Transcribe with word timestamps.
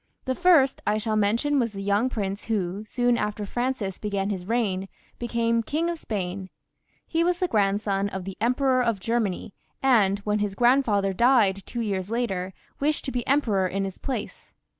The 0.25 0.33
first 0.33 0.81
I 0.87 0.97
shall 0.97 1.15
mention 1.15 1.59
was 1.59 1.73
the 1.73 1.83
young 1.83 2.09
prince 2.09 2.45
who, 2.45 2.83
sdon 2.85 3.19
after 3.19 3.45
Francis 3.45 3.99
began 3.99 4.31
his 4.31 4.47
reign, 4.47 4.89
became 5.19 5.61
King 5.61 5.91
of 5.91 5.99
Spain. 5.99 6.49
He 7.05 7.23
was 7.23 7.37
the 7.37 7.47
grandson 7.47 8.09
of 8.09 8.25
the 8.25 8.35
Emperor 8.41 8.81
of 8.81 8.99
Germany, 8.99 9.53
and 9.79 10.17
when 10.23 10.39
his 10.39 10.55
grandfather 10.55 11.13
died 11.13 11.61
two 11.67 11.81
years 11.81 12.09
later, 12.09 12.51
wished 12.79 13.05
to 13.05 13.11
be 13.11 13.27
emperor 13.27 13.67
in 13.67 13.85
his 13.85 13.99
place. 13.99 14.55